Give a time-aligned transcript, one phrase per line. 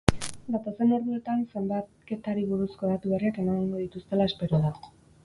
[0.53, 4.73] Datozen orduetan zenbaketari buruzko datu berriak emango dituztela espero da.